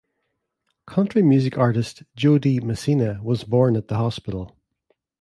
Country 0.87 1.21
music 1.21 1.59
artist 1.59 2.01
Jo 2.15 2.39
Dee 2.39 2.59
Messina 2.59 3.19
was 3.21 3.43
born 3.43 3.75
at 3.75 3.87
the 3.87 3.97
hospital. 3.97 4.57